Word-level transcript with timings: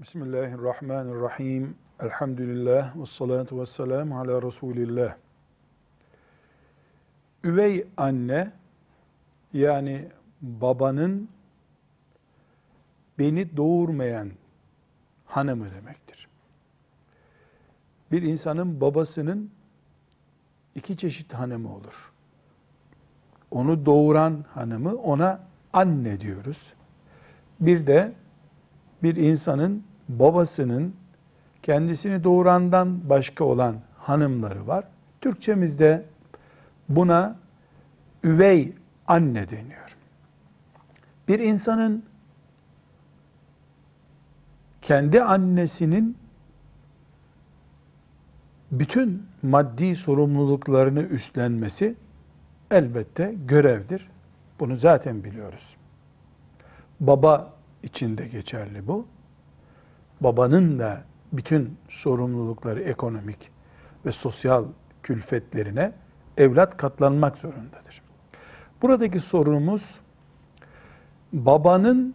Bismillahirrahmanirrahim. 0.00 1.76
Elhamdülillah 2.00 2.96
ve 2.96 3.06
salatu 3.06 3.60
ve 3.60 3.66
selamu 3.66 4.20
ala 4.20 4.42
Resulillah. 4.42 5.16
Üvey 7.44 7.86
anne 7.96 8.52
yani 9.52 10.08
babanın 10.40 11.28
beni 13.18 13.56
doğurmayan 13.56 14.30
hanımı 15.26 15.70
demektir. 15.70 16.28
Bir 18.12 18.22
insanın 18.22 18.80
babasının 18.80 19.50
iki 20.74 20.96
çeşit 20.96 21.34
hanımı 21.34 21.74
olur. 21.74 22.12
Onu 23.50 23.86
doğuran 23.86 24.44
hanımı 24.54 24.94
ona 24.94 25.40
anne 25.72 26.20
diyoruz. 26.20 26.72
Bir 27.60 27.86
de 27.86 28.12
bir 29.02 29.16
insanın 29.16 29.84
babasının 30.08 30.94
kendisini 31.62 32.24
doğurandan 32.24 33.08
başka 33.10 33.44
olan 33.44 33.76
hanımları 33.98 34.66
var. 34.66 34.84
Türkçemizde 35.20 36.04
buna 36.88 37.36
üvey 38.24 38.72
anne 39.06 39.50
deniyor. 39.50 39.96
Bir 41.28 41.38
insanın 41.38 42.04
kendi 44.82 45.22
annesinin 45.22 46.16
bütün 48.72 49.26
maddi 49.42 49.96
sorumluluklarını 49.96 51.02
üstlenmesi 51.02 51.94
elbette 52.70 53.34
görevdir. 53.46 54.10
Bunu 54.60 54.76
zaten 54.76 55.24
biliyoruz. 55.24 55.76
Baba 57.00 57.52
için 57.82 58.18
de 58.18 58.28
geçerli 58.28 58.86
bu. 58.86 59.06
Babanın 60.20 60.78
da 60.78 61.02
bütün 61.32 61.76
sorumlulukları 61.88 62.82
ekonomik 62.82 63.50
ve 64.06 64.12
sosyal 64.12 64.64
külfetlerine 65.02 65.92
evlat 66.36 66.76
katlanmak 66.76 67.38
zorundadır. 67.38 68.02
Buradaki 68.82 69.20
sorunumuz 69.20 70.00
babanın 71.32 72.14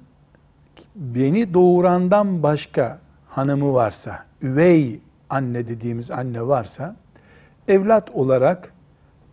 beni 0.96 1.54
doğurandan 1.54 2.44
başka 2.44 3.00
hanımı 3.30 3.74
varsa, 3.74 4.26
üvey 4.42 5.02
anne 5.30 5.68
dediğimiz 5.68 6.12
anne 6.12 6.48
varsa, 6.48 6.96
evlat 7.68 8.10
olarak 8.10 8.74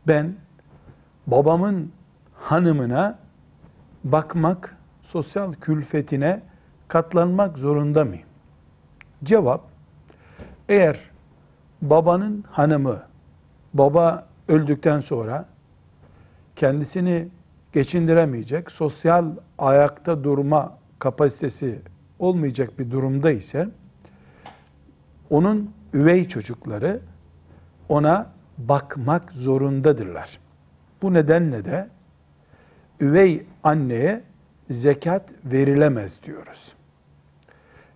ben 0.07 0.35
babamın 1.27 1.93
hanımına 2.35 3.19
bakmak, 4.05 4.77
sosyal 5.05 5.53
külfetine 5.53 6.43
katlanmak 6.89 7.59
zorunda 7.59 8.05
mıyım? 8.05 8.27
Cevap, 9.25 9.65
eğer 10.69 11.01
babanın 11.83 12.45
hanımı, 12.51 13.03
baba 13.75 14.27
öldükten 14.49 15.01
sonra 15.01 15.49
kendisini 16.57 17.29
geçindiremeyecek, 17.73 18.71
sosyal 18.71 19.31
ayakta 19.59 20.25
durma 20.25 20.79
kapasitesi 20.99 21.81
olmayacak 22.19 22.79
bir 22.79 22.91
durumda 22.91 23.31
ise, 23.31 23.69
onun 25.31 25.71
üvey 25.95 26.29
çocukları 26.29 27.01
ona 27.89 28.31
bakmak 28.59 29.33
zorundadırlar. 29.33 30.39
Bu 31.03 31.15
nedenle 31.15 31.65
de 31.65 31.89
üvey 33.01 33.47
anneye 33.63 34.23
zekat 34.71 35.33
verilemez 35.45 36.21
diyoruz. 36.23 36.75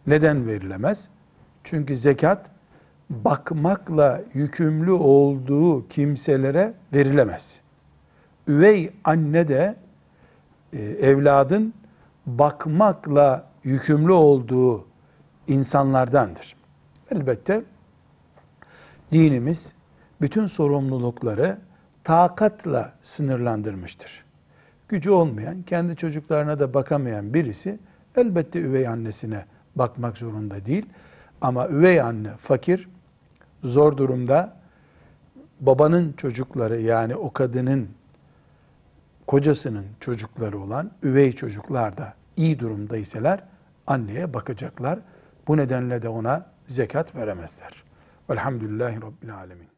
Neden 0.06 0.46
verilemez? 0.46 1.08
Çünkü 1.64 1.96
zekat 1.96 2.50
bakmakla 3.10 4.22
yükümlü 4.34 4.90
olduğu 4.90 5.88
kimselere 5.88 6.74
verilemez. 6.92 7.60
Üvey 8.48 8.92
anne 9.04 9.48
de 9.48 9.76
e, 10.72 10.82
evladın 10.82 11.74
bakmakla 12.26 13.46
yükümlü 13.64 14.12
olduğu 14.12 14.86
insanlardandır. 15.48 16.56
Elbette 17.10 17.62
dinimiz 19.12 19.72
bütün 20.20 20.46
sorumlulukları 20.46 21.58
takatla 22.04 22.92
sınırlandırmıştır. 23.00 24.27
Gücü 24.88 25.10
olmayan, 25.10 25.62
kendi 25.62 25.96
çocuklarına 25.96 26.60
da 26.60 26.74
bakamayan 26.74 27.34
birisi 27.34 27.78
elbette 28.16 28.60
üvey 28.60 28.88
annesine 28.88 29.44
bakmak 29.76 30.18
zorunda 30.18 30.66
değil. 30.66 30.86
Ama 31.40 31.68
üvey 31.68 32.00
anne 32.00 32.30
fakir, 32.40 32.88
zor 33.62 33.96
durumda 33.96 34.56
babanın 35.60 36.12
çocukları 36.12 36.80
yani 36.80 37.16
o 37.16 37.32
kadının 37.32 37.88
kocasının 39.26 39.86
çocukları 40.00 40.58
olan 40.58 40.90
üvey 41.02 41.32
çocuklar 41.32 41.98
da 41.98 42.14
iyi 42.36 42.58
durumdaysalar 42.58 43.44
anneye 43.86 44.34
bakacaklar. 44.34 44.98
Bu 45.48 45.56
nedenle 45.56 46.02
de 46.02 46.08
ona 46.08 46.46
zekat 46.66 47.14
veremezler. 47.14 47.84
Velhamdülillahi 48.30 48.96
Rabbil 48.96 49.34
Alemin. 49.34 49.77